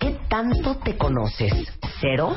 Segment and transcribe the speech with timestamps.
[0.00, 1.52] ¿qué tanto te conoces?
[2.00, 2.34] ¿Cero?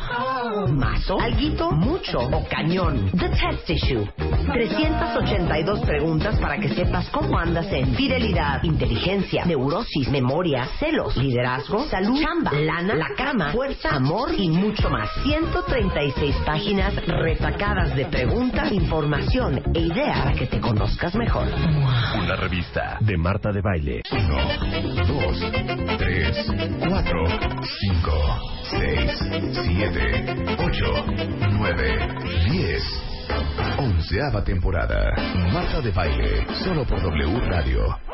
[0.70, 1.20] ¿Mazo?
[1.20, 1.72] ¿Alguito?
[1.72, 2.20] ¿Mucho?
[2.20, 3.09] ¿O cañón?
[3.12, 4.05] The Test Issue.
[4.52, 12.20] 382 preguntas para que sepas cómo andas en fidelidad, inteligencia, neurosis, memoria, celos, liderazgo, salud,
[12.22, 15.09] chamba, lana, la cama, fuerza, amor y mucho más.
[15.23, 21.48] 136 páginas retacadas de preguntas, información e ideas para que te conozcas mejor.
[22.22, 24.02] Una revista de Marta de Baile.
[24.11, 25.40] 1, 2,
[25.98, 26.36] 3,
[26.90, 27.26] 4,
[27.64, 28.12] 5,
[28.64, 29.20] 6,
[29.53, 29.95] 7,
[30.59, 31.06] 8,
[31.50, 31.97] 9,
[32.52, 32.84] 10.
[33.80, 35.16] Onceava temporada.
[35.53, 36.45] Marta de Baile.
[36.64, 38.12] Solo por W Radio.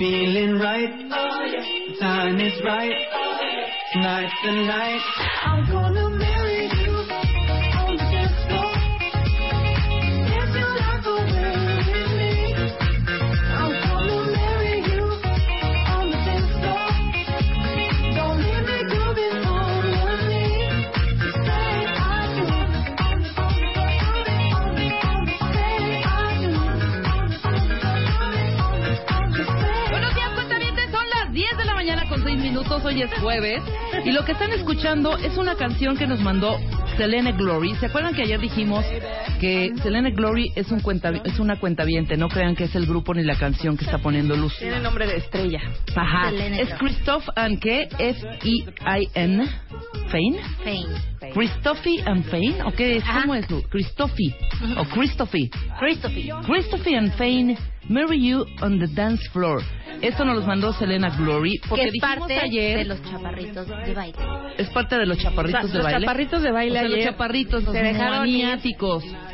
[0.00, 2.00] Feeling right, oh yeah.
[2.00, 3.68] Time is right, oh yeah.
[3.92, 5.00] Tonight's the night.
[5.44, 6.39] I'm gonna marry
[32.82, 32.84] 6 minutos.
[32.84, 33.62] Hoy es jueves.
[34.04, 36.58] Y lo que están escuchando es una canción que nos mandó
[36.96, 37.74] Selene Glory.
[37.76, 38.84] ¿Se acuerdan que ayer dijimos
[39.40, 42.16] que Selene Glory es, un cuenta, es una cuentaviente?
[42.16, 44.54] No crean que es el grupo ni la canción que está poniendo luz.
[44.58, 45.60] Tiene nombre de estrella.
[45.96, 46.30] Ajá.
[46.30, 46.74] Selene Es.
[46.74, 47.88] Christoph and ¿qué?
[47.98, 49.46] F-E-I-N.
[50.10, 50.36] Fein.
[50.64, 51.32] Fame.
[51.32, 52.60] Christophy and Fein.
[52.62, 53.04] ¿O qué es?
[53.04, 53.46] ¿Cómo es?
[53.70, 54.34] Christophy.
[54.76, 55.50] O Christophy.
[55.78, 56.30] Christophy.
[56.46, 57.56] Christophy and Fein,
[57.88, 59.62] Marry You on the Dance Floor.
[60.02, 63.68] Esto nos los mandó Selena Glory porque que es dijimos parte ayer de los chaparritos
[63.68, 64.18] de baile.
[64.56, 66.00] es parte de los chaparritos O sea, de los baile.
[66.06, 68.46] chaparritos de baile O sea, los ayer chaparritos, los se dejaron ir.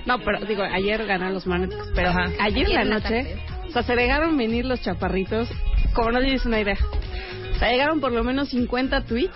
[0.06, 2.30] No, pero digo, ayer ganaron los magnéticos, pero Ajá.
[2.40, 3.36] ayer en la noche,
[3.66, 5.48] o sea, se dejaron venir los chaparritos,
[5.94, 6.76] como no tienes una idea.
[7.54, 9.34] O sea, llegaron por lo menos 50 tweets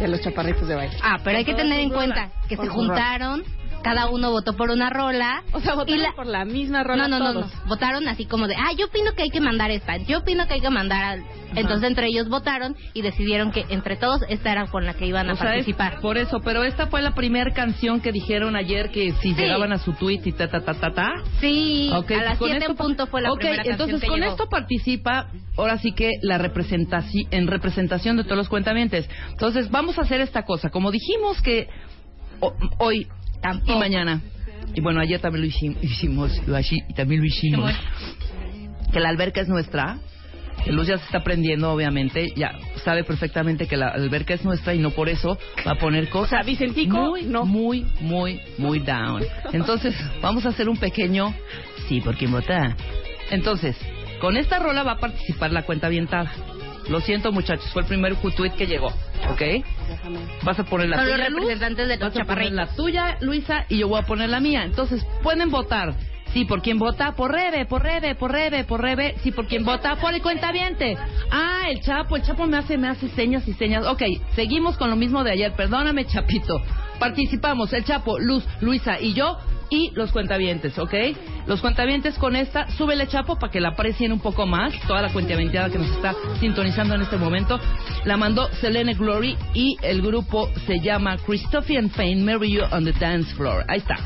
[0.00, 0.96] de los chaparritos de baile.
[1.02, 3.44] Ah, pero hay que tener en cuenta que se juntaron,
[3.86, 5.42] cada uno votó por una rola.
[5.52, 7.54] O sea, votaron la- por la misma rola No, no, no, todos.
[7.54, 7.68] no.
[7.68, 10.54] Votaron así como de, ah, yo opino que hay que mandar esta, yo opino que
[10.54, 11.24] hay que mandar al...
[11.54, 15.30] Entonces entre ellos votaron y decidieron que entre todos esta era con la que iban
[15.30, 16.00] a O sea, es participar.
[16.00, 19.34] por eso, pero esta fue la primera canción que dijeron ayer que si Sí.
[19.34, 21.12] llegaban a su tweet y ta ta ta ta ta.
[21.40, 24.18] Sí, a las con 7 esto en punto fue la primera canción entonces que con
[24.20, 24.32] llegó.
[24.32, 29.08] esto participa ahora sí que la representación en representación de todos los cuentamientos.
[29.30, 31.68] Entonces vamos a hacer esta cosa, como dijimos que
[32.40, 32.54] ho-
[33.66, 34.20] y mañana
[34.74, 37.72] y bueno ayer también lo hicimos, hicimos lo así- y también lo hicimos
[38.92, 39.98] que la alberca es nuestra.
[40.68, 42.50] Luz ya se está aprendiendo, obviamente, ya
[42.82, 46.40] sabe perfectamente que la alberca es nuestra y no por eso va a poner cosas
[46.96, 49.22] muy, muy, muy, muy down.
[49.52, 51.32] Entonces, vamos a hacer un pequeño
[51.88, 52.74] sí, porque vota.
[53.30, 53.76] Entonces,
[54.20, 56.32] con esta rola va a participar la cuenta avientada.
[56.88, 58.88] Lo siento, muchachos, fue el primer tweet que llegó,
[59.30, 59.42] ¿ok?
[60.42, 63.64] Vas a poner la los tuya, representantes de los vas a poner la tuya, Luisa,
[63.68, 64.62] y yo voy a poner la mía.
[64.64, 65.94] Entonces, pueden votar.
[66.32, 69.16] Sí, por quien vota, por Rebe, por Rebe, por Rebe, por Rebe.
[69.22, 70.96] Sí, por quien vota, por el cuentaviente.
[71.30, 73.86] Ah, el Chapo, el Chapo me hace, me hace señas y señas.
[73.86, 74.02] Ok,
[74.34, 75.54] seguimos con lo mismo de ayer.
[75.54, 76.60] Perdóname, Chapito.
[76.98, 79.38] Participamos, el Chapo, Luz, Luisa y yo,
[79.70, 80.94] y los cuentavientes, ¿ok?
[81.46, 84.72] Los cuentavientes con esta, súbele, Chapo, para que la aprecien un poco más.
[84.86, 87.58] Toda la cuentavienteada que nos está sintonizando en este momento.
[88.04, 92.84] La mandó Selene Glory y el grupo se llama Christophe and Fane, Marry You on
[92.84, 93.64] the Dance Floor.
[93.68, 93.96] Ahí está.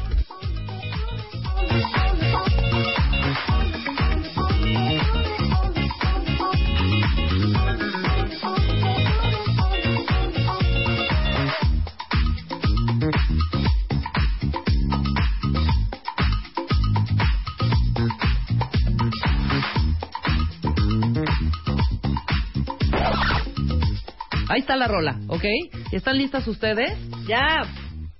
[24.50, 25.44] Ahí está la rola, ¿ok?
[25.92, 26.98] ¿Están listas ustedes?
[27.28, 27.62] Ya.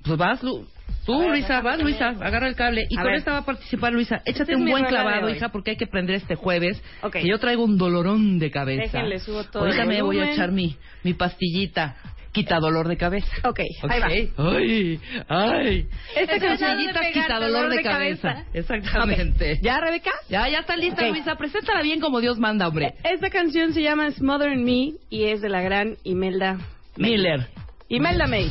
[0.04, 0.64] Pues vas, Lu-
[1.04, 2.86] tú, Luisa, vas, Luisa, agarra el cable.
[2.88, 3.18] Y A con ver.
[3.18, 4.22] esta va a participar Luisa.
[4.24, 6.80] Échate es un buen clavado, hija, porque hay que prender este jueves.
[7.02, 7.14] Ok.
[7.14, 8.82] Que yo traigo un dolorón de cabeza.
[8.82, 11.96] Déjenle, subo todo Ahorita me voy a echar mi, mi pastillita.
[12.32, 13.28] Quita dolor de cabeza.
[13.44, 14.06] Ok, ahí va.
[14.52, 15.88] Ay, ay.
[16.14, 18.44] Esta pegar quita dolor de cabeza.
[18.54, 19.58] Exactamente.
[19.62, 20.12] ¿Ya, Rebeca?
[20.28, 21.10] Ya, ya está lista, Ok.
[21.10, 21.34] Luisa.
[21.36, 22.94] Preséntala bien como Dios manda, hombre.
[23.02, 26.58] Esta canción se llama Smother Me y es de la gran Imelda
[26.96, 27.48] Miller.
[27.88, 28.50] Imelda May.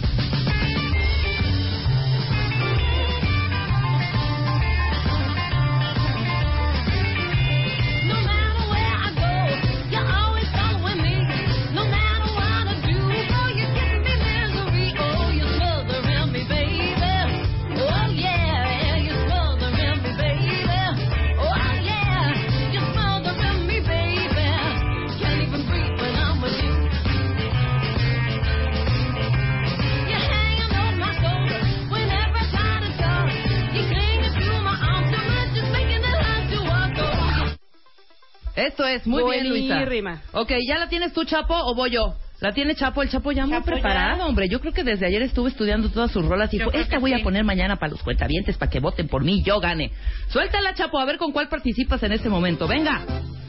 [38.94, 39.86] Es muy bien, Luisa.
[40.34, 42.16] Ok, ¿ya la tienes tú, Chapo, o voy yo?
[42.42, 43.02] ¿La tiene Chapo?
[43.04, 44.26] El Chapo ya muy Chapo, preparado, ya.
[44.26, 44.48] hombre.
[44.50, 47.20] Yo creo que desde ayer estuve estudiando todas sus rolas y dijo, esta voy a
[47.22, 49.92] poner mañana para los cuentavientes para que voten por mí y yo gane.
[50.30, 52.68] Suéltala, Chapo, a ver con cuál participas en este momento.
[52.68, 53.02] Venga.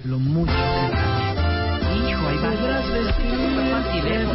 [0.05, 1.21] Lo mucho que...
[2.11, 2.53] Hijo, ahí va.
[2.53, 4.27] Súper fácil, ¿eh?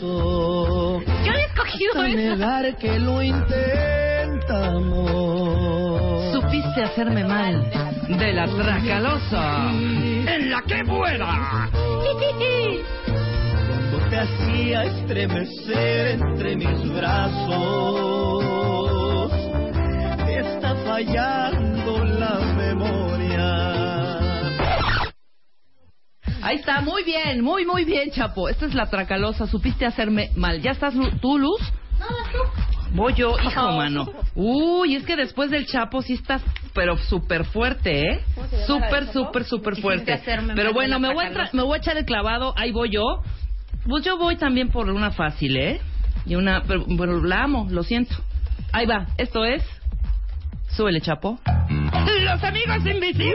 [0.00, 2.76] Yo había escogido esa.
[2.78, 4.22] que lo intentamos.
[6.72, 7.70] Supiste hacerme mal.
[8.08, 9.70] De la tracalosa.
[9.72, 11.68] En la que buena.
[13.68, 18.42] Cuando te hacía estremecer entre mis brazos,
[20.24, 24.18] te está fallando la memoria.
[26.42, 28.48] Ahí está, muy bien, muy, muy bien, Chapo.
[28.48, 30.62] Esta es la tracalosa, supiste hacerme mal.
[30.62, 31.60] ¿Ya estás tú, Luz?
[32.94, 34.06] Voy yo, hijo, mano.
[34.34, 36.42] Uy, es que después del Chapo sí estás,
[36.74, 38.24] pero súper fuerte, ¿eh?
[38.66, 40.20] Súper, súper, súper fuerte.
[40.54, 43.22] Pero bueno, me voy, a me voy a echar el clavado, ahí voy yo.
[43.86, 45.80] Pues yo voy también por una fácil, ¿eh?
[46.24, 48.14] Y una, pero, pero la amo, lo siento.
[48.72, 49.62] Ahí va, esto es...
[50.68, 51.38] Súbele, Chapo.
[52.24, 53.32] ¡Los amigos invisibles!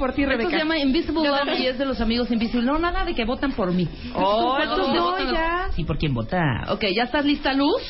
[0.00, 0.50] Por ti, Esto Rebeca.
[0.50, 2.66] se llama Invisible Love y es de los amigos Invisible.
[2.66, 3.86] No, nada de que votan por mí.
[4.14, 5.74] Oh, entonces de no, votan los-.
[5.76, 6.42] Sí, por quién vota.
[6.68, 7.80] Ok, ¿ya estás lista, Luz?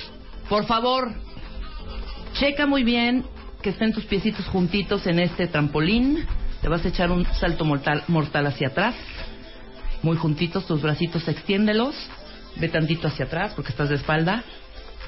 [0.50, 1.14] Por favor,
[2.34, 3.24] checa muy bien
[3.62, 6.26] que estén tus piecitos juntitos en este trampolín.
[6.60, 8.94] Te vas a echar un salto mortal, mortal hacia atrás.
[10.02, 11.94] Muy juntitos, tus bracitos extiéndelos.
[12.56, 14.42] Ve tantito hacia atrás porque estás de espalda.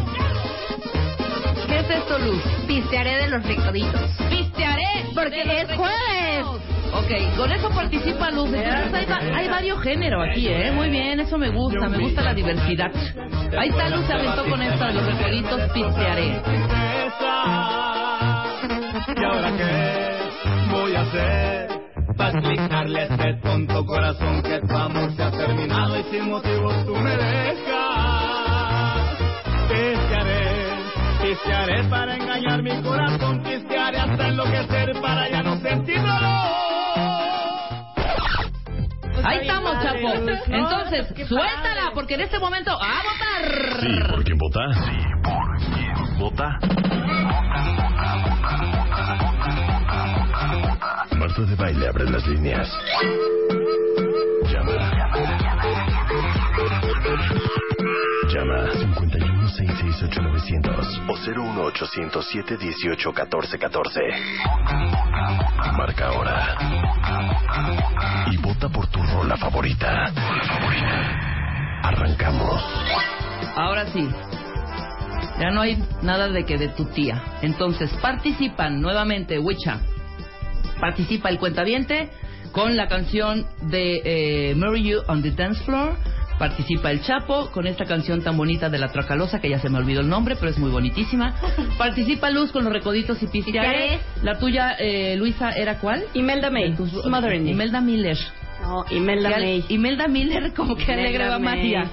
[1.68, 2.42] ¿Qué es esto, Luz?
[2.68, 4.02] Pistearé de los ricoditos.
[4.30, 5.06] ¡Pistearé!
[5.14, 6.46] Porque de es jueves.
[6.92, 8.50] Ok, con eso participa Luz.
[8.52, 10.72] Entonces hay, va- hay varios géneros aquí, ¿eh?
[10.72, 12.90] Muy bien, eso me gusta, me gusta la diversidad.
[13.58, 16.42] Ahí está Luz, se aventó con esta de los recoditos, pistearé.
[19.16, 21.70] ¿Y ahora qué voy a hacer?
[22.18, 26.86] Para explicarle a este tonto corazón que tu amor se ha terminado y sin motivos
[26.86, 27.89] tú me dejas.
[31.30, 36.60] Pistearé para engañar mi corazón, pistearé hasta enloquecer para ya no sentir dolor.
[39.24, 40.14] Ahí estamos, chapo.
[40.48, 43.80] Entonces, suéltala, porque en este momento, ¡a votar!
[43.80, 44.74] Sí, ¿por quién vota?
[44.74, 46.60] Sí, ¿por quién vota?
[51.16, 52.68] Marta de Baile abre las líneas.
[54.52, 54.74] Llama.
[58.30, 59.09] Llama 5166
[60.00, 64.00] 16900 o 01807 18 14 14.
[65.78, 66.58] Marca ahora.
[68.32, 70.14] Y vota por tu rola favorita.
[71.84, 72.64] Arrancamos.
[73.58, 74.08] Ahora sí.
[75.40, 77.22] Ya no hay nada de que de tu tía.
[77.42, 79.82] Entonces participan nuevamente, Wicha.
[80.80, 82.10] Participa el cuentaviente
[82.54, 84.02] con la canción de
[84.52, 85.98] eh, Marry You on the Dance Floor.
[86.40, 89.78] Participa el Chapo con esta canción tan bonita de la Tracalosa, que ya se me
[89.78, 91.36] olvidó el nombre, pero es muy bonitísima.
[91.78, 94.00] Participa Luz con los recoditos y pistiares.
[94.24, 96.06] La tuya, eh, Luisa, ¿era cuál?
[96.14, 96.76] Imelda May.
[96.76, 96.94] Tus-.
[97.46, 98.18] Imelda Miller.
[98.62, 99.66] No, Imelda May.
[99.68, 101.40] Imelda Miller como que Imelda alegra.
[101.40, 101.92] María.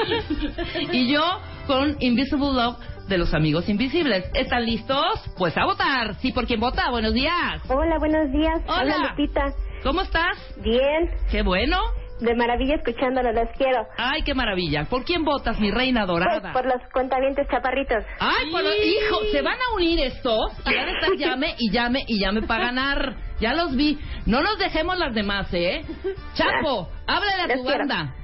[0.92, 1.22] y yo
[1.66, 4.30] con Invisible Love de los Amigos Invisibles.
[4.32, 5.30] ¿Están listos?
[5.36, 6.14] Pues a votar.
[6.16, 6.90] Sí, por quien vota.
[6.90, 7.60] Buenos días.
[7.68, 8.62] Hola, buenos días.
[8.66, 9.10] Hola.
[9.10, 9.52] Lupita.
[9.82, 10.38] ¿Cómo estás?
[10.62, 11.78] Bien, Qué bueno.
[12.20, 13.86] De maravilla escuchándolo, los quiero.
[13.96, 14.84] Ay, qué maravilla.
[14.86, 16.52] ¿Por quién votas, mi reina Pues dorada?
[16.52, 18.04] por los cuentavientes chaparritos.
[18.18, 21.70] Ay, por lo- hijo, se van a unir estos y van a estar llame y
[21.70, 23.16] llame y llame para ganar.
[23.40, 23.98] Ya los vi.
[24.26, 25.82] No nos dejemos las demás, ¿eh?
[26.34, 27.78] Chapo, háblale a Les tu quiero.
[27.78, 28.14] banda.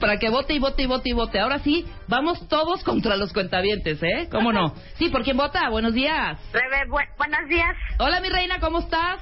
[0.00, 1.38] Para que vote y vote y vote y vote.
[1.40, 4.28] Ahora sí, vamos todos contra los cuentavientes, ¿eh?
[4.30, 4.74] ¿Cómo no?
[4.98, 5.70] Sí, ¿por quién vota?
[5.70, 6.38] Buenos días.
[6.52, 7.74] Rebe, bu- buenos días.
[7.98, 9.20] Hola, mi reina, ¿cómo estás?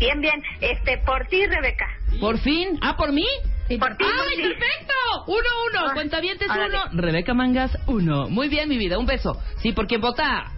[0.00, 0.42] Bien, bien.
[0.60, 1.86] Este, por ti, Rebeca.
[2.20, 2.78] Por fin.
[2.82, 3.24] ¿Ah, por mí?
[3.68, 4.94] Por ti, por ¡Ay, perfecto!
[5.28, 5.38] Uno,
[5.70, 5.86] uno.
[5.88, 6.76] Ah, Cuentavientes, órale.
[6.90, 7.00] uno.
[7.02, 8.28] Rebeca Mangas, uno.
[8.28, 8.98] Muy bien, mi vida.
[8.98, 9.40] Un beso.
[9.58, 10.50] Sí, ¿por quién vota?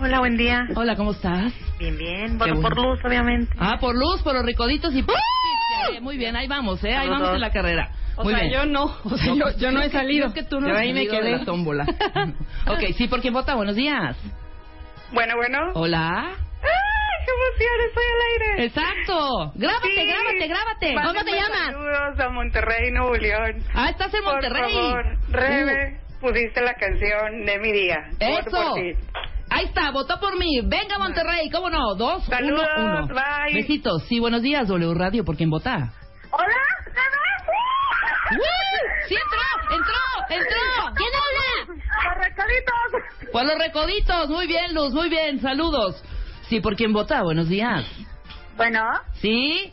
[0.00, 0.68] Hola, buen día.
[0.76, 1.52] Hola, ¿cómo estás?
[1.80, 2.38] Bien, bien.
[2.38, 2.90] Voto por bueno.
[2.94, 3.52] Luz, obviamente.
[3.58, 5.00] Ah, por luz, por los ricoditos y...
[5.00, 6.94] Eh, Muy bien, ahí vamos, ¿eh?
[6.94, 7.90] Ahí vamos en la carrera.
[8.16, 8.52] O Muy sea, bien.
[8.54, 8.84] yo no.
[9.04, 10.26] O sea, yo, yo no he salido.
[10.28, 11.38] Es que tú no Yo ahí me salido de quedé.
[11.38, 11.84] la tómbola.
[12.66, 13.54] ok, sí, ¿por quién vota?
[13.56, 14.16] Buenos días.
[15.12, 15.58] Bueno, bueno.
[15.74, 16.30] Hola.
[17.28, 17.88] ¡Ay, qué emoción!
[17.88, 18.64] Estoy al aire.
[18.66, 19.52] Exacto.
[19.54, 20.06] Grábate, Sí.
[20.06, 20.94] grábate, grábate.
[20.94, 21.72] ¿Cómo te llamas?
[21.72, 23.64] Saludos a Monterrey, Nuevo León.
[23.74, 24.72] Ah, estás en Monterrey.
[24.74, 27.96] Por favor, Rebe, pusiste la canción de mi día.
[28.12, 28.50] Voto Eso.
[28.50, 28.92] por ti.
[29.50, 30.60] Ahí está, votó por mí.
[30.64, 31.94] Venga, Monterrey, ¿cómo no?
[31.96, 33.14] Dos, Saludos, uno, uno.
[33.14, 33.54] bye.
[33.54, 34.04] Besitos.
[34.06, 35.92] Sí, buenos días, W Radio, ¿por quién vota?
[36.30, 36.54] Hola,
[38.30, 39.06] ¡Woo!
[39.08, 39.74] ¡Sí entró!
[39.74, 39.94] ¡Entró!
[40.28, 40.94] ¡Entró!
[40.94, 41.78] ¿Quién habla?
[42.04, 43.32] Los recaditos.
[43.32, 44.28] Por los recoditos.
[44.28, 45.40] Muy bien, Luz, muy bien.
[45.40, 46.02] Saludos.
[46.48, 47.22] Sí, ¿por quién vota?
[47.22, 47.84] Buenos días.
[48.56, 48.80] Bueno,
[49.20, 49.72] ¿Sí?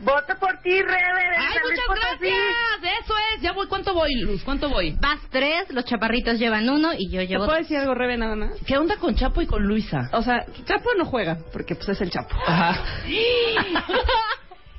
[0.00, 0.90] voto por ti, Rebe.
[0.90, 2.30] de ¡Ay, San Luis muchas Potosí.
[2.32, 3.02] gracias!
[3.04, 3.42] Eso es.
[3.42, 3.66] Ya voy.
[3.66, 4.42] ¿Cuánto voy, Luz?
[4.44, 4.92] ¿Cuánto voy?
[5.00, 8.34] Vas tres, los chaparritos llevan uno y yo ¿Te llevo puedo decir algo, Rebe, nada
[8.36, 8.52] más?
[8.66, 10.08] ¿Qué onda con Chapo y con Luisa?
[10.12, 12.34] O sea, Chapo no juega, porque pues es el Chapo.
[12.46, 12.82] Ajá.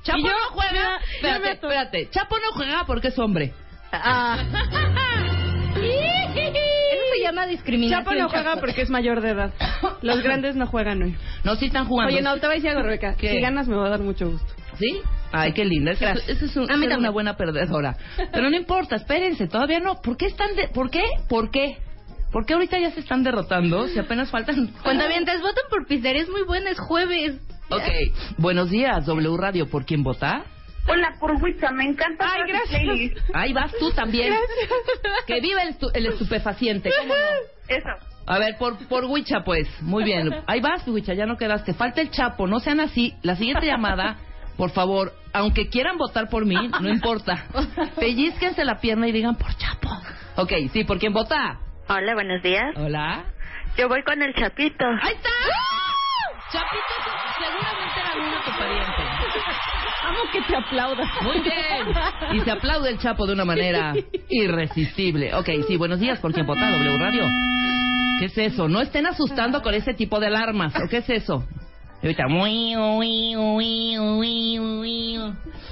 [0.04, 0.98] Chapo Y yo- no juega.
[1.16, 2.10] Espérate, espérate.
[2.10, 3.54] Chapo no juega porque es hombre.
[3.92, 4.38] Ah.
[7.46, 8.04] Discriminación.
[8.04, 9.54] Chapo no juega porque es mayor de edad.
[10.02, 11.16] Los grandes no juegan hoy.
[11.44, 12.14] No, sí están jugando.
[12.14, 13.16] Oye, no, te voy a decir algo, Rebeca.
[13.16, 13.32] ¿Qué?
[13.32, 14.54] Si ganas me va a dar mucho gusto.
[14.78, 15.02] ¿Sí?
[15.32, 15.92] Ay, qué linda.
[15.92, 17.96] Esa es, un- A mí una buena perdedora.
[18.32, 20.02] Pero no importa, espérense, todavía no.
[20.02, 20.68] ¿Por qué están de...
[20.70, 21.04] ¿Por qué?
[21.30, 21.78] ¿Por qué?
[22.32, 23.88] ¿Por qué ahorita ya se están derrotando?
[23.90, 24.68] Si apenas faltan...
[24.84, 27.36] Cuentavientes, voten por pizzería, es muy buena, es jueves.
[27.70, 27.84] Ok.
[28.38, 29.70] Buenos días, W Radio.
[29.70, 30.44] ¿Por quién vota?
[30.88, 32.26] Hola, por Huicha, me encanta.
[32.32, 33.24] Ay, gracias.
[33.34, 34.34] Ahí vas tú también.
[35.28, 36.90] Que viva el, estu- el estupefaciente.
[37.00, 37.76] ¿Cómo no?
[37.76, 37.90] Eso.
[38.26, 39.68] A ver, por, por Huicha, pues.
[39.82, 40.44] Muy bien.
[40.48, 41.74] Ahí vas, Huicha, ya no quedaste.
[41.74, 43.16] Falta el Chapo, no sean así.
[43.22, 44.18] La siguiente llamada,
[44.58, 47.46] por favor, aunque quieran votar por mí, no importa.
[48.00, 49.90] Pellizquense la pierna y digan por Chapo.
[50.38, 51.60] Ok, sí, ¿por quién vota?
[51.90, 52.66] Hola, buenos días.
[52.76, 53.26] Hola.
[53.78, 54.86] Yo voy con el Chapito.
[55.02, 55.30] ¡Ahí está!
[56.52, 56.96] Chapito,
[57.40, 59.02] seguramente era alguno de tu pariente.
[60.04, 61.04] Amo que te aplauda.
[61.22, 62.34] Muy bien.
[62.34, 63.94] Y se aplaude el Chapo de una manera
[64.30, 65.34] irresistible.
[65.36, 66.70] Ok, sí, buenos días, ¿por quién vota?
[66.70, 67.24] W Radio.
[68.20, 68.68] ¿Qué es eso?
[68.68, 70.74] No estén asustando con ese tipo de alarmas.
[70.76, 71.46] ¿O qué es eso?
[72.04, 72.28] Y ahorita.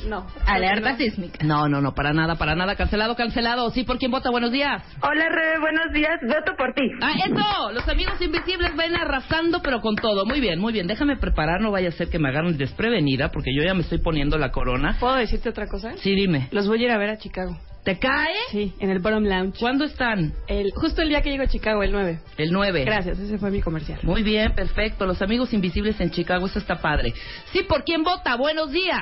[0.08, 0.28] No.
[0.46, 1.44] Alerta sísmica.
[1.44, 2.76] No, no, no, para nada, para nada.
[2.76, 3.70] Cancelado, cancelado.
[3.72, 4.30] Sí, ¿por quién vota?
[4.30, 4.84] Buenos días.
[5.02, 6.20] Hola, Rebe, buenos días.
[6.22, 6.84] Voto por ti.
[7.02, 7.72] Ah, eso.
[7.72, 10.26] Los amigos invisibles ven arrasando, pero con todo.
[10.26, 10.88] Muy bien, muy bien.
[10.88, 13.98] Déjame preparar, no vaya a ser que me agarren desprevenida, porque yo ya me estoy
[13.98, 14.98] poniendo la corona.
[15.00, 15.98] ¿Puedo decirte otra cosa?
[15.98, 16.48] Sí, dime.
[16.52, 17.58] Los voy a ir a ver a Chicago.
[17.90, 18.36] ¿Te cae?
[18.52, 19.58] Sí, en el Bottom Lounge.
[19.60, 20.32] ¿Cuándo están?
[20.48, 22.20] El, justo el día que llego a Chicago, el 9.
[22.38, 22.84] El 9.
[22.86, 24.00] Gracias, ese fue mi comercial.
[24.04, 25.08] Muy bien, perfecto.
[25.08, 27.16] Los amigos invisibles en Chicago, eso está padre.
[27.52, 28.36] Sí, ¿por quién vota?
[28.36, 29.02] Buenos días.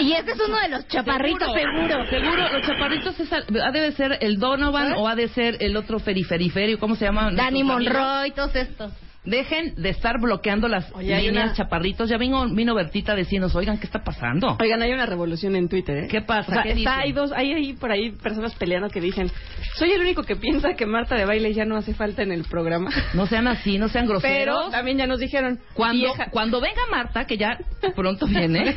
[0.00, 2.06] Y este es uno de los chaparritos, seguro.
[2.06, 5.98] Seguro, los chaparritos es ha de ser el Donovan o ha de ser el otro
[5.98, 7.30] feriferiferio, ¿cómo se llama?
[7.32, 7.62] Danny.
[7.62, 8.94] Monroy, todos estos.
[9.26, 12.08] Dejen de estar bloqueando las Oye, hay líneas una- chaparritos.
[12.08, 14.56] Ya vino, vino Bertita a decirnos, oigan, ¿qué está pasando?
[14.60, 16.08] Oigan, hay una revolución en Twitter, ¿eh?
[16.08, 16.50] ¿Qué pasa?
[16.50, 16.92] O sea, ¿Qué está, dicen?
[17.00, 19.30] hay dos, hay ahí por ahí personas peleando que dicen,
[19.76, 22.44] soy el único que piensa que Marta de baile ya no hace falta en el
[22.44, 22.90] programa.
[23.14, 24.56] No sean así, no sean groseros.
[24.56, 27.58] Pero también ya nos dijeron, Cuando, vieja- cuando venga Marta, que ya
[27.94, 28.76] pronto viene,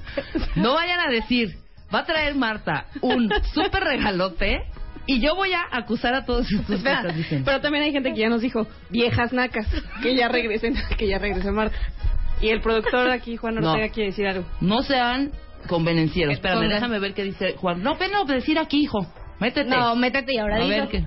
[0.56, 1.54] no vayan a decir,
[1.94, 4.62] va a traer Marta un súper regalote
[5.06, 6.82] y yo voy a acusar a todos estos
[7.44, 9.66] pero también hay gente que ya nos dijo viejas nacas,
[10.02, 11.76] que ya regresen, que ya regrese Marta.
[12.40, 13.70] Y el productor aquí, Juan No.
[13.72, 14.44] Ortega, quiere decir algo.
[14.60, 15.30] No sean
[15.68, 16.34] convenencieros.
[16.34, 17.82] Espérame, déjame ver qué dice Juan.
[17.82, 19.06] No, ven a decir aquí, hijo.
[19.40, 19.68] Métete.
[19.68, 20.68] No, métete y ahora a digo.
[20.70, 21.04] ver que...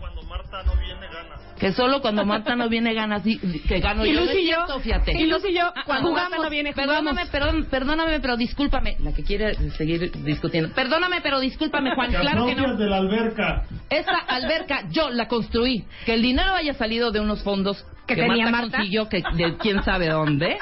[1.59, 4.21] Que solo cuando Marta no viene ganas, di- que gano Y yo.
[4.21, 5.11] Luz y yo, cierto, fíjate.
[5.13, 6.45] y Luz y yo, Ah, cuando ah, Marta jugamos.
[6.45, 8.97] no viene, Perdóname, perdón, perdóname, pero discúlpame.
[8.99, 10.73] La que quiere seguir discutiendo.
[10.75, 12.11] Perdóname, pero discúlpame, Juan.
[12.11, 12.75] Claro que no.
[12.75, 13.63] de la alberca.
[13.89, 15.85] Esta alberca yo la construí.
[16.05, 18.77] Que el dinero haya salido de unos fondos Que que, tenía Marta, Marta.
[18.77, 20.57] consiguió que de quién sabe dónde.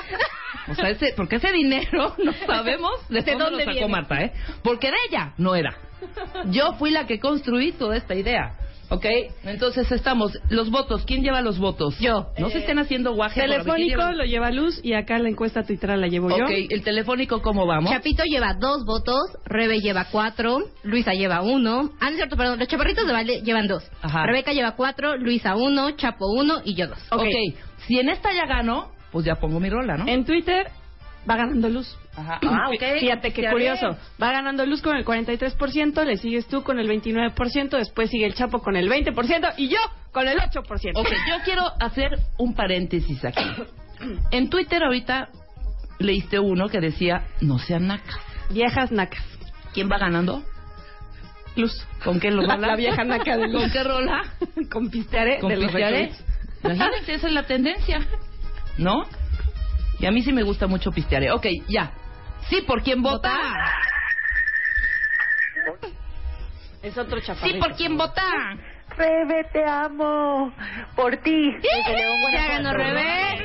[0.67, 3.87] O sea, ese, porque ese dinero no sabemos de, ¿De dónde, dónde lo sacó viene?
[3.91, 4.33] Marta, ¿eh?
[4.63, 5.75] Porque de ella no era.
[6.51, 8.55] Yo fui la que construí toda esta idea.
[8.89, 9.05] ¿Ok?
[9.43, 10.37] Entonces estamos.
[10.49, 11.03] Los votos.
[11.05, 11.97] ¿Quién lleva los votos?
[11.99, 12.27] Yo.
[12.37, 13.41] No se estén haciendo guaje.
[13.41, 16.45] Telefónico lleva- lo lleva Luz y acá la encuesta tuitera la llevo yo.
[16.45, 17.91] Ok, el telefónico, ¿cómo vamos?
[17.91, 21.91] Chapito lleva dos votos, Rebe lleva cuatro, Luisa lleva uno.
[21.99, 23.83] Ah, no es cierto, perdón, los chaparritos de baile llevan dos.
[24.01, 24.25] Ajá.
[24.25, 26.99] Rebeca lleva cuatro, Luisa uno, Chapo uno y yo dos.
[27.11, 27.23] ok,
[27.87, 30.07] si en esta ya gano, pues ya pongo mi rola, ¿no?
[30.07, 30.67] En Twitter
[31.29, 31.97] va ganando Luz.
[32.17, 32.39] Ajá.
[32.43, 32.99] Ah, ok.
[32.99, 33.97] Fíjate qué curioso.
[34.21, 38.33] Va ganando Luz con el 43%, le sigues tú con el 29%, después sigue el
[38.33, 39.77] Chapo con el 20% y yo
[40.11, 40.91] con el 8%.
[40.95, 43.43] Ok, yo quiero hacer un paréntesis aquí.
[44.31, 45.29] En Twitter ahorita
[45.99, 48.19] leíste uno que decía, no sean nacas.
[48.51, 49.23] Viejas nacas.
[49.73, 50.43] ¿Quién va ganando?
[51.55, 51.87] Luz.
[52.03, 52.67] ¿Con qué lo La, rola?
[52.67, 53.61] la vieja naca de Luz.
[53.61, 54.23] ¿Con qué rola?
[54.71, 56.11] Con pistearé ¿Con de pistearé?
[56.63, 57.99] Imagínense, esa es la tendencia.
[58.77, 59.03] ¿No?
[59.99, 61.31] Y a mí sí me gusta mucho pistearé.
[61.31, 61.93] Ok, ya.
[62.49, 63.35] Sí, ¿por quién vota?
[66.83, 67.59] Es otro Sí, chaparrito.
[67.59, 68.21] ¿por quién vota?
[68.97, 70.53] Rebe, te amo.
[70.95, 71.31] Por ti.
[71.31, 73.43] León, Ya ganó Rebe.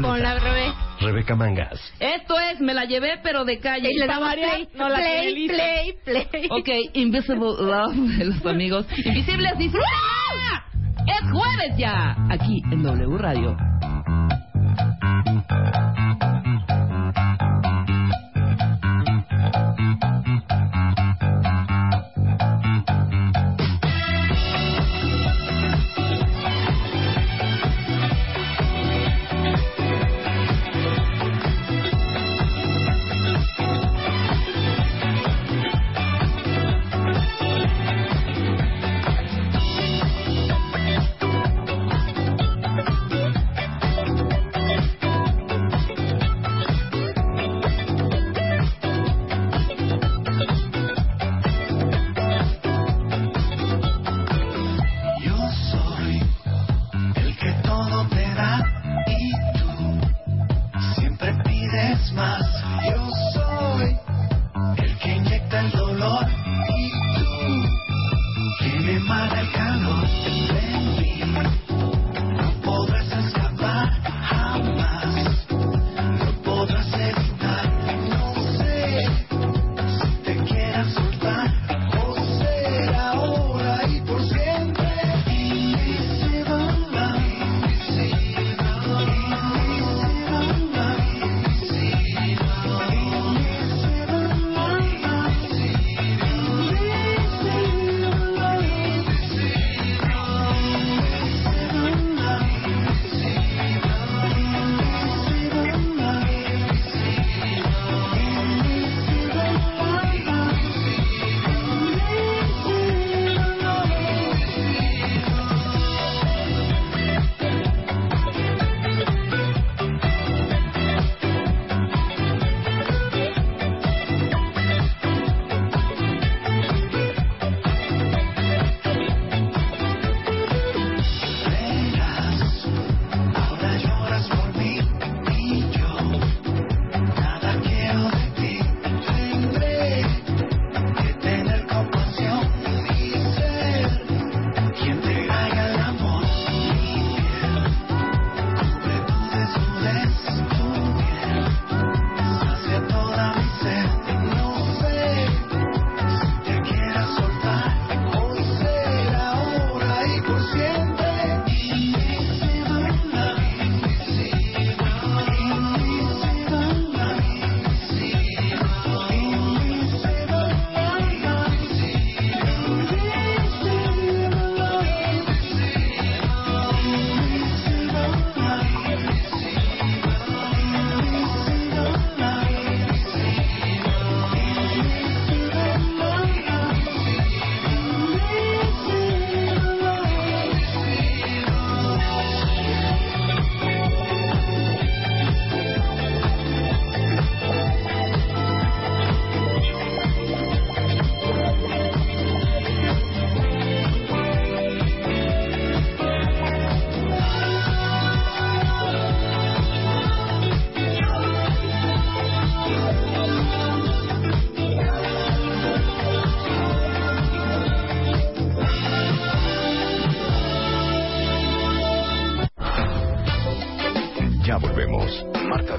[0.00, 0.72] Con la Rebe.
[1.00, 1.78] Rebeca Mangas.
[2.00, 3.90] Esto es, me la llevé, pero de calle.
[3.92, 5.54] Y le variar, play, no la play, lista.
[5.56, 6.48] play, play.
[6.50, 9.58] Ok, Invisible Love de los amigos invisibles.
[9.58, 9.86] ¡Disfruta!
[11.06, 13.56] Es jueves ya, aquí en W Radio.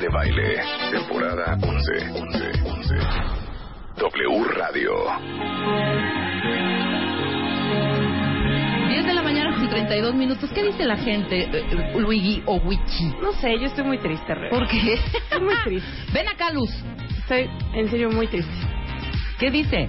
[0.10, 1.92] Baile, temporada 11.
[2.12, 2.96] 11, 11.
[3.98, 4.92] W Radio.
[8.88, 10.50] 10 de la mañana con 32 minutos.
[10.56, 13.14] ¿Qué dice la gente, eh, eh, Luigi o Wichi?
[13.22, 14.50] No sé, yo estoy muy triste, Rebe.
[14.50, 14.94] ¿Por qué?
[14.94, 15.90] Estoy muy triste.
[16.14, 16.72] Ven acá, Luz.
[17.20, 18.54] Estoy, en serio, muy triste.
[19.40, 19.88] ¿Qué dice?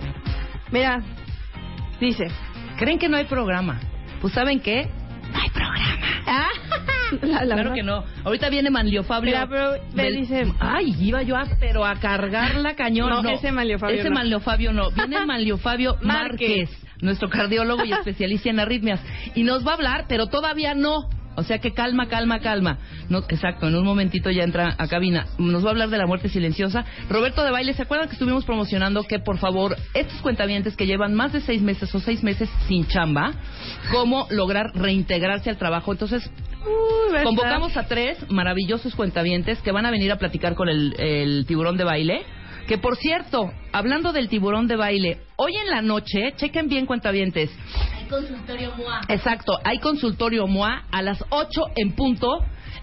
[0.70, 1.00] Mira,
[2.00, 2.26] dice...
[2.76, 3.80] ¿Creen que no hay programa?
[4.20, 4.88] Pues ¿saben qué?
[5.32, 5.98] No hay programa.
[6.26, 6.48] Ah,
[7.22, 8.04] la, la claro verdad- que no.
[8.24, 9.30] Ahorita viene Manlio Fabio.
[9.30, 13.10] Mira, pero del- dice- Ay, iba yo a, pero a cargarla cañón.
[13.10, 14.14] No, No, ese Manlio Fabio Ese no.
[14.16, 14.90] Manlio Fabio no.
[14.90, 16.70] Viene Manlio Fabio Márquez.
[16.70, 19.00] Márquez, nuestro cardiólogo y especialista en arritmias.
[19.34, 21.08] Y nos va a hablar, pero todavía no.
[21.36, 22.78] O sea que calma, calma, calma.
[23.08, 25.26] No, exacto, en un momentito ya entra a cabina.
[25.36, 26.84] Nos va a hablar de la muerte silenciosa.
[27.10, 31.12] Roberto de Baile, ¿se acuerdan que estuvimos promocionando que, por favor, estos cuentavientes que llevan
[31.12, 33.32] más de seis meses o seis meses sin chamba,
[33.90, 35.90] cómo lograr reintegrarse al trabajo?
[35.90, 36.30] Entonces,
[37.22, 41.76] Convocamos a tres maravillosos cuentavientes que van a venir a platicar con el, el tiburón
[41.76, 42.22] de baile.
[42.66, 47.50] Que por cierto, hablando del tiburón de baile, hoy en la noche, chequen bien cuentavientes.
[48.08, 49.02] Consultorio MOA.
[49.08, 52.38] Exacto, hay consultorio MOA a las 8 en punto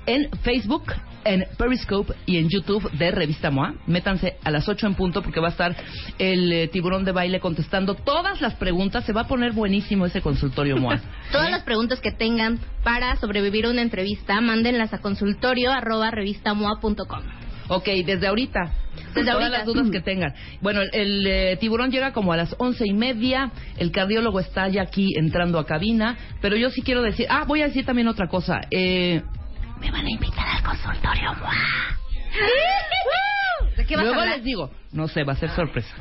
[0.05, 3.75] en Facebook, en Periscope y en YouTube de Revista MOA.
[3.87, 5.75] Métanse a las 8 en punto porque va a estar
[6.17, 9.05] el eh, tiburón de baile contestando todas las preguntas.
[9.05, 10.99] Se va a poner buenísimo ese consultorio MOA.
[11.31, 17.23] Todas las preguntas que tengan para sobrevivir a una entrevista, mándenlas a consultorio arroba revistamoa.com.
[17.67, 18.73] Ok, desde ahorita.
[19.13, 19.57] Desde Todas ahorita.
[19.59, 20.33] las dudas que tengan.
[20.59, 23.51] Bueno, el, el, eh, tiburón llega como a las once y media.
[23.77, 26.17] El cardiólogo está ya aquí entrando a cabina.
[26.41, 27.27] Pero yo sí quiero decir.
[27.29, 28.59] Ah, voy a decir también otra cosa.
[28.71, 29.21] Eh,
[29.81, 31.31] me van a invitar al consultorio.
[33.77, 34.37] ¿De qué vas Luego a hablar?
[34.37, 35.93] les digo, no sé, va a ser sorpresa.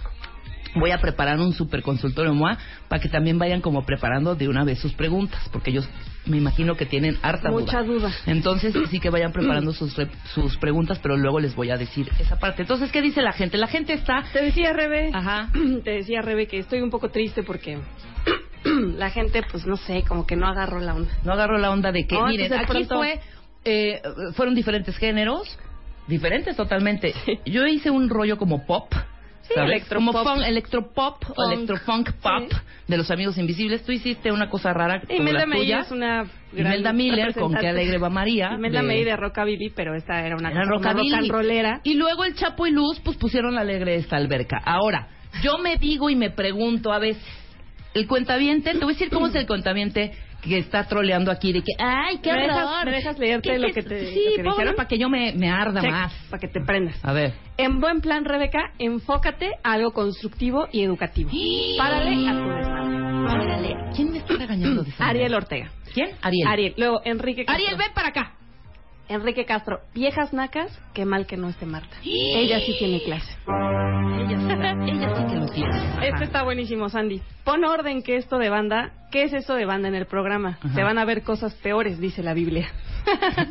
[0.76, 2.56] Voy a preparar un super consultorio MOA
[2.88, 5.88] para que también vayan como preparando de una vez sus preguntas, porque ellos
[6.26, 8.12] me imagino que tienen harta Mucha duda.
[8.26, 12.08] Entonces sí que vayan preparando sus, re- sus preguntas, pero luego les voy a decir
[12.20, 12.62] esa parte.
[12.62, 13.58] Entonces, ¿qué dice la gente?
[13.58, 14.22] La gente está...
[14.32, 15.48] Te decía, Rebe, Ajá.
[15.84, 17.78] te decía, Rebe, que estoy un poco triste porque
[18.96, 21.10] la gente, pues no sé, como que no agarró la onda.
[21.24, 23.20] No agarro la onda de que, No, miren, entonces, aquí pronto- fue,
[23.64, 24.00] eh,
[24.34, 25.58] fueron diferentes géneros,
[26.06, 27.12] diferentes totalmente.
[27.46, 28.92] Yo hice un rollo como pop,
[29.42, 30.12] Sí, electropop.
[30.12, 31.52] Como fun- electropop o Funk.
[31.52, 32.56] electrofunk pop Sí.
[32.86, 33.82] de los Amigos Invisibles.
[33.84, 35.80] Tú hiciste una cosa rara como Imelda tuya.
[35.80, 37.54] es una gran Imelda Miller, con.
[37.54, 38.52] Qué alegre va María.
[38.54, 41.10] Imelda de- Meir de rockabilly, pero esta era una Era cosa rockabilly.
[41.10, 41.80] rock and rollera.
[41.82, 44.58] Y luego el Chapo y Luz, pues pusieron la alegre esta alberca.
[44.64, 45.08] Ahora,
[45.42, 47.22] yo me digo y me pregunto a veces,
[47.94, 51.60] el cuentaviente, te voy a decir cómo es el cuentaviente que está troleando aquí de
[51.60, 52.84] que, ay, qué ¿Me dejas- horror.
[52.86, 55.50] me dejas leerte ¿Qué lo que te- Sí, lo que para que yo me, me
[55.50, 56.12] arda Check, más.
[56.30, 56.96] Para que te prendas.
[57.04, 57.34] A ver.
[57.56, 61.30] En buen plan, Rebeca, enfócate a algo constructivo y educativo.
[61.78, 63.00] Párale a tu desmadre.
[63.26, 63.76] Párale.
[63.94, 65.34] ¿Quién me está regañando de Ariel?
[65.34, 65.70] Ortega.
[65.92, 66.10] ¿Quién?
[66.22, 66.48] Ariel.
[66.48, 66.74] Ariel.
[66.76, 67.64] Luego, Enrique Castro.
[67.64, 68.34] Ariel, ven para acá.
[69.10, 69.80] Enrique Castro.
[69.92, 71.96] Viejas nacas, qué mal que no esté Marta.
[72.04, 73.36] Ella sí tiene clase.
[73.46, 76.08] Ella sí, la- ella sí que lo tiene.
[76.08, 77.20] Este está buenísimo, Sandy.
[77.44, 78.92] Pon orden que esto de banda.
[79.10, 80.58] ¿Qué es esto de banda en el programa?
[80.62, 80.74] Ajá.
[80.74, 82.68] Se van a ver cosas peores, dice la Biblia.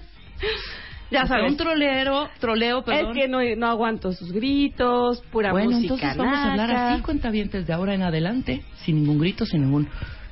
[1.12, 1.52] ya sabes.
[1.52, 3.12] un trolero, troleo, perdón.
[3.17, 6.93] Es que no, no aguanto sus gritos, pura Bueno, música entonces vamos a hablar naca.
[6.93, 9.89] así, cuentavientes, de ahora en adelante, sin ningún grito, sin ningún...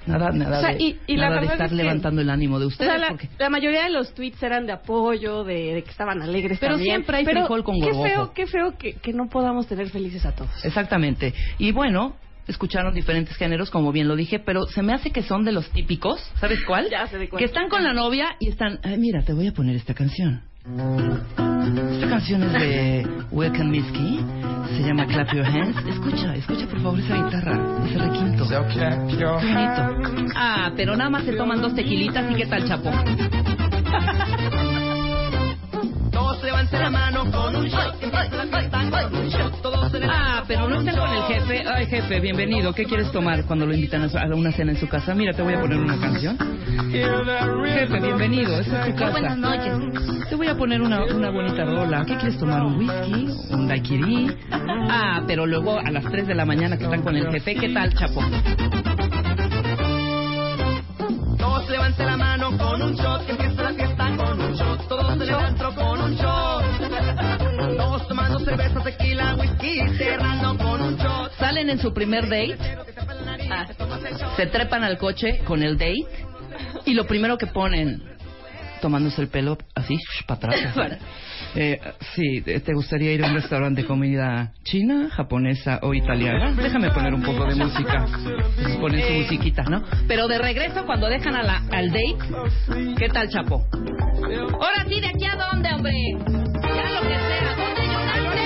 [0.08, 2.22] Nada, nada, O sea, de, y- y la nada de verdad estar es que- levantando
[2.22, 2.90] el ánimo de O ustedes.
[2.92, 3.30] sea, la, porque...
[3.38, 6.96] la mayoría de los tweets eran de apoyo, de, de que estaban alegres Pero también.
[6.96, 8.04] siempre hay Pero frijol con qué gorgojo.
[8.08, 10.64] feo, qué feo que, que no podamos tener felices a todos.
[10.66, 11.34] Exactamente.
[11.58, 12.16] Y bueno,
[12.48, 15.70] escucharon diferentes géneros, como bien lo dije, pero se me hace que son de los
[15.72, 16.88] típicos, ¿sabes cuál?
[16.92, 19.76] Ya se que están con la novia y están, ay, mira, te voy a poner
[19.76, 20.42] esta canción.
[20.68, 24.20] Esta canción es de Welcome Miski,
[24.76, 25.78] se llama Clap Your Hands.
[25.88, 28.46] Escucha, escucha por favor esa guitarra, ese requinto.
[29.40, 30.32] Qué bonito.
[30.36, 32.92] Ah, pero nada más se toman dos tequilitas y qué tal, Chapo.
[36.58, 39.62] Todos levanten la mano con un shot.
[39.62, 41.64] Todos en el Ah, pero no están con el jefe.
[41.70, 42.74] Ay, jefe, bienvenido.
[42.74, 45.14] ¿Qué quieres tomar cuando lo invitan a su- a una cena en su casa?
[45.14, 46.36] Mira, te voy a poner una canción.
[46.90, 48.60] Jefe, bienvenido.
[48.60, 49.12] Esta es tu casa.
[49.12, 50.30] Buenas noches.
[50.30, 52.04] Te voy a poner una, una bonita rola.
[52.06, 52.64] ¿Qué quieres tomar?
[52.64, 53.28] ¿Un whisky?
[53.54, 54.36] ¿Un daiquiri?
[54.90, 57.54] Ah, pero luego a las 3 de la mañana que están con el jefe.
[57.56, 58.22] ¿Qué tal, Chapo?
[61.38, 63.97] Todos levanten la mano con un shot, que empieza la fiesta
[65.28, 67.78] en el antro con un shot.
[67.78, 71.32] Todos tomando cerveza, tequila, whisky, cerrando con un shot.
[71.38, 72.58] Salen en su primer date.
[73.50, 73.66] Ah,
[74.36, 76.06] se trepan al coche con el date.
[76.86, 78.02] Y lo primero que ponen,
[78.82, 80.78] tomándose el pelo así, para atrás.
[80.78, 80.96] así.
[81.56, 81.80] Eh,
[82.14, 86.54] sí, ¿te gustaría ir a un restaurante de comida china, japonesa o italiana?
[86.56, 88.06] Déjame poner un poco de música.
[88.80, 89.82] Ponen su musiquita, ¿no?
[90.08, 93.66] Pero de regreso, cuando dejan a la- al date, ¿qué tal, Chapo?
[94.36, 95.94] Ahora sí, ¿de aquí a dónde, hombre?
[95.94, 98.38] Ya lo que sea, ¿dónde yo nacer?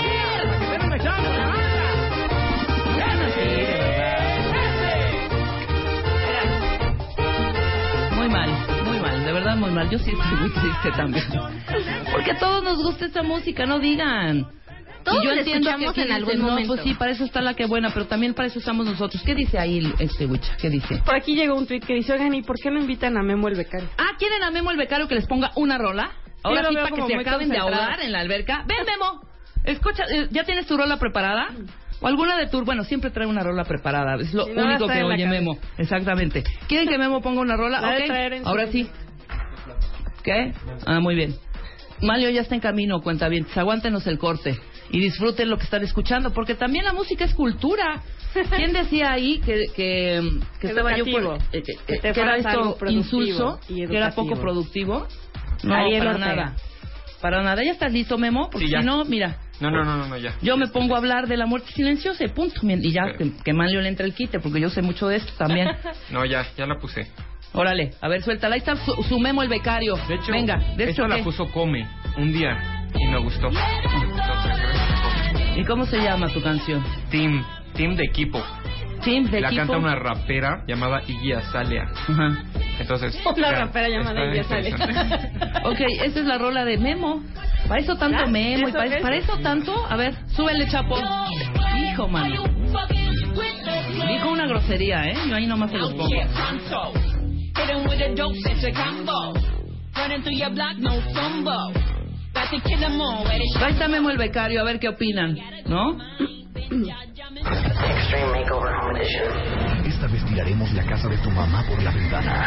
[8.16, 8.50] Muy mal,
[8.86, 9.90] muy mal, de verdad muy mal.
[9.90, 11.26] Yo sí estoy muy triste también.
[12.12, 14.61] Porque a todos nos gusta esta música, no digan.
[15.04, 16.74] Todos Y yo entiendo que escuchamos aquí en algún no, momento".
[16.74, 19.22] pues sí, para eso está la que buena, pero también para eso estamos nosotros.
[19.26, 20.56] ¿Qué dice ahí este Wicha?
[20.58, 21.02] ¿Qué dice?
[21.06, 23.48] Por aquí llegó un tweet que dice, oigan, ¿y por qué no invitan a Memo
[23.48, 23.90] el becario?
[23.98, 26.12] Ah, ¿quieren a Memo el becario que les ponga una rola?
[26.44, 28.64] Ahora sí, veo para que se acaben de ahogar en la alberca.
[28.68, 29.22] Ven, Memo.
[29.64, 31.50] Escucha, eh, ¿ya tienes tu rola preparada?
[32.00, 32.64] O alguna de tu...
[32.64, 34.16] Bueno, siempre trae una rola preparada.
[34.16, 35.28] Es lo Si no, único que oye.
[35.28, 35.58] Memo.
[35.78, 36.44] Exactamente.
[36.68, 37.80] ¿Quieren que Memo ponga una rola?
[37.82, 38.90] La Ahora sí.
[40.24, 40.54] ¿Qué?
[40.86, 41.36] Ah, muy bien.
[42.02, 43.46] Mario ya está en camino, cuenta bien.
[43.56, 44.60] Aguántenos el corte
[44.92, 48.02] y disfruten lo que están escuchando, porque también la música es cultura.
[48.56, 50.22] ¿Quién decía ahí que, que,
[50.60, 54.12] que estaba yo por, eh, que, Que te que era esto insulso, y que era
[54.12, 55.08] poco productivo?
[55.64, 56.36] No, Ariel para Ortega.
[56.36, 56.56] nada.
[57.22, 57.64] Para nada.
[57.64, 58.50] ¿Ya estás listo, Memo?
[58.50, 58.80] Porque Sí, ya.
[58.80, 60.34] si no, mira, No, no, no, no, ya.
[60.42, 62.62] yo me pongo a hablar de la muerte silenciosa y punto.
[62.64, 65.32] Y ya, que, que Mario le entre el quite, porque yo sé mucho de esto
[65.38, 65.68] también.
[66.10, 67.08] No, ya, ya la puse.
[67.54, 68.56] Órale, a ver, suéltala.
[68.56, 69.96] Ahí está su, su Memo el becario.
[70.08, 73.50] De hecho, Venga, de esta hecho, la puso Come un día y me gustó.
[75.56, 76.84] ¿Y cómo se llama tu canción?
[77.10, 78.42] Team, team de equipo.
[79.04, 79.62] Team de la equipo.
[79.64, 81.84] canta una rapera llamada Iggy Azalea.
[82.08, 82.44] Ajá.
[82.80, 84.76] Entonces, Una ya, rapera llamada Iggy Azalea.
[85.66, 87.22] Ok, esa es la rola de Memo.
[87.68, 88.26] Para eso tanto ¿Ya?
[88.26, 89.02] Memo, y ¿Eso para, qué es?
[89.02, 89.86] para eso tanto.
[89.88, 90.98] A ver, súbele, chapo.
[91.78, 92.44] Hijo, mano.
[94.08, 95.16] Dijo una grosería, ¿eh?
[95.30, 96.10] Yo ahí nomás se los pongo.
[96.10, 99.34] Hitting with a dope sense of combo.
[99.96, 101.74] Running through your block, no fumble.
[103.62, 105.98] Ahí está Memo el becario, a ver qué opinan, ¿no?
[106.54, 109.86] Extreme Makeover Home Edition.
[109.86, 112.46] Esta vez tiraremos la casa de tu mamá por la ventana.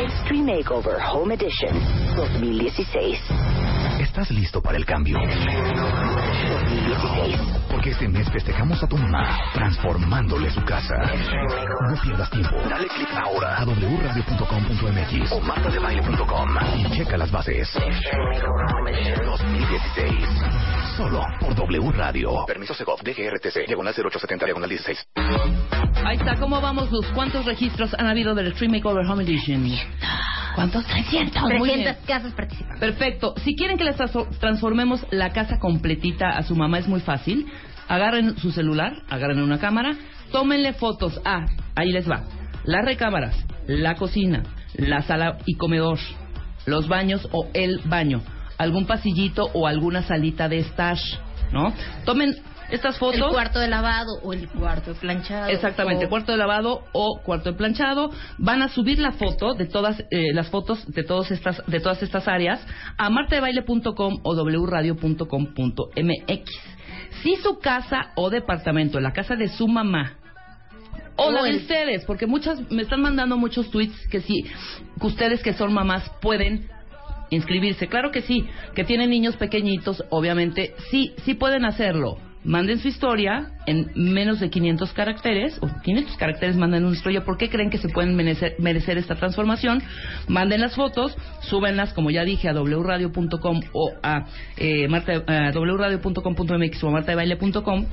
[0.00, 1.72] Extreme Makeover Home Edition
[2.16, 3.18] 2016.
[4.00, 5.18] ¿Estás listo para el cambio?
[6.76, 7.40] 2016.
[7.70, 10.94] Porque este mes festejamos a tu mamá transformándole su casa.
[11.88, 12.56] No pierdas tiempo.
[12.68, 17.68] Dale clic ahora a wradio.com.mx o martadebaile.com y checa las bases.
[17.76, 20.28] Extreme Makeover Home Edition 2016.
[20.96, 22.44] Solo por W Radio.
[22.46, 25.08] Permiso Segov, DGRTC, diagonal 0870, diagonal 16.
[26.04, 26.88] Ahí está, ¿cómo vamos?
[27.14, 29.66] ¿Cuántos registros han habido del Extreme Makeover Home Edition?
[30.56, 30.86] ¿Cuántos?
[30.86, 31.42] 300.
[31.42, 31.82] Muy bien.
[31.82, 32.80] 300 casas participan.
[32.80, 33.34] Perfecto.
[33.44, 33.96] Si quieren que les
[34.40, 37.46] transformemos la casa completita a su mamá, es muy fácil.
[37.88, 39.94] Agarren su celular, agarren una cámara,
[40.32, 41.20] tómenle fotos.
[41.26, 42.24] Ah, ahí les va.
[42.64, 44.42] Las recámaras, la cocina,
[44.74, 45.98] la sala y comedor,
[46.64, 48.22] los baños o el baño,
[48.56, 51.02] algún pasillito o alguna salita de stash,
[51.52, 51.72] ¿no?
[52.06, 52.34] Tomen
[52.70, 53.20] estas fotos.
[53.20, 55.48] El cuarto de lavado o el cuarto de planchado.
[55.50, 58.10] Exactamente, o- cuarto de lavado o cuarto de planchado.
[58.38, 62.02] Van a subir la foto de todas eh, las fotos de todas estas de todas
[62.02, 62.64] estas áreas
[62.96, 66.50] a martadebaile.com o wradio.com.mx.
[67.22, 70.14] Si su casa o departamento, la casa de su mamá
[71.16, 74.44] o la de ustedes, porque muchas me están mandando muchos tweets que sí,
[75.00, 76.68] que ustedes que son mamás pueden
[77.30, 77.88] inscribirse.
[77.88, 82.18] Claro que sí, que tienen niños pequeñitos, obviamente, sí, sí pueden hacerlo.
[82.46, 87.36] Manden su historia en menos de 500 caracteres, o 500 caracteres manden una historia, ¿por
[87.38, 89.82] qué creen que se pueden merecer, merecer esta transformación?
[90.28, 96.88] Manden las fotos, súbenlas, como ya dije, a wradio.com o a, eh, marta, wradio.com.mx o
[96.88, 97.86] a martadebaile.com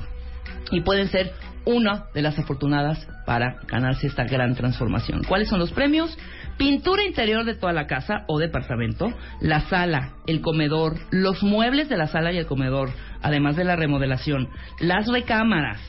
[0.72, 1.32] y pueden ser
[1.65, 5.23] una de las afortunadas para ganarse esta gran transformación.
[5.23, 6.17] ¿Cuáles son los premios?
[6.58, 11.97] Pintura interior de toda la casa o departamento, la sala, el comedor, los muebles de
[11.97, 12.89] la sala y el comedor,
[13.21, 14.49] además de la remodelación,
[14.80, 15.80] las recámaras,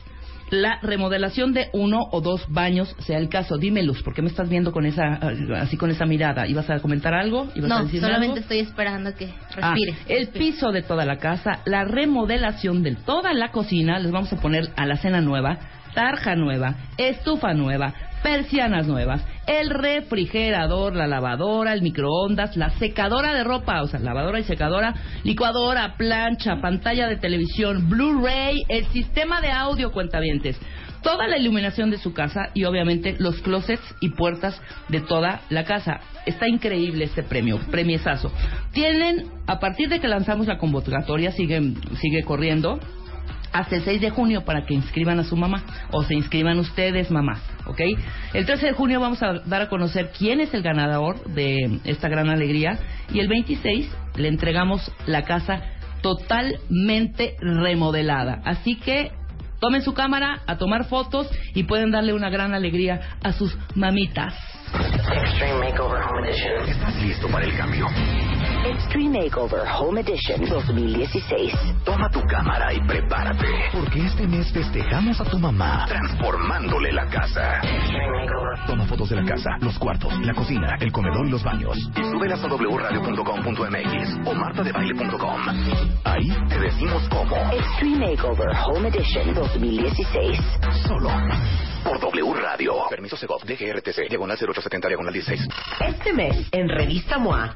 [0.51, 3.57] la remodelación de uno o dos baños, sea el caso.
[3.57, 5.19] Dime, Luz, ¿por qué me estás viendo con esa,
[5.59, 6.47] así con esa mirada?
[6.47, 7.47] ¿Ibas a comentar algo?
[7.55, 8.41] ¿Ibas a No, decirme solamente algo?
[8.41, 9.29] estoy esperando que
[9.61, 9.95] Ah, respire.
[10.07, 14.37] el piso de toda la casa, la remodelación de toda la cocina, les vamos a
[14.39, 15.57] poner alacena nueva,
[15.93, 17.93] tarja nueva, estufa nueva,
[18.25, 24.39] persianas nuevas, el refrigerador, la lavadora, el microondas, la secadora de ropa, o sea, lavadora
[24.39, 30.59] y secadora, licuadora, plancha, pantalla de televisión, Blu-ray, el sistema de audio cuentavientes,
[31.03, 34.59] toda la iluminación de su casa y obviamente los closets y puertas
[34.89, 35.99] de toda la casa.
[36.25, 38.31] Está increíble este premio, premiesazo.
[38.71, 41.61] Tienen, a partir de que lanzamos la convocatoria, sigue,
[42.01, 42.79] sigue corriendo,
[43.55, 47.09] hasta el 6 de junio para que inscriban a su mamá o se inscriban ustedes
[47.09, 47.79] mamás, ¿ok?
[48.33, 52.09] El 13 de junio vamos a dar a conocer quién es el ganador de esta
[52.09, 52.77] gran alegría
[53.13, 55.61] y el 26 le entregamos la casa
[56.01, 58.41] totalmente remodelada.
[58.43, 59.13] Así que
[59.61, 64.35] tomen su cámara a tomar fotos y pueden darle una gran alegría a sus mamitas.
[64.73, 66.69] Extreme Makeover Home Edition.
[66.69, 67.87] ¿Estás listo para el cambio?
[68.65, 71.53] Extreme Makeover Home Edition 2016.
[71.83, 77.61] Toma tu cámara y prepárate, porque este mes festejamos a tu mamá transformándole la casa.
[78.65, 81.77] Toma fotos de la casa, los cuartos, la cocina, el comedor y los baños.
[81.95, 85.41] Y súbelas a wradio.com.mx o martadebaile.com.
[86.03, 87.35] Ahí te decimos cómo.
[87.53, 90.39] Extreme Makeover Home Edition 2016.
[90.87, 91.09] Solo
[91.83, 92.73] por W Radio.
[92.89, 95.47] Permiso Segov, DGRTC, diagonal 0870, diagonal 16.
[95.87, 97.55] Este mes, en Revista MOA,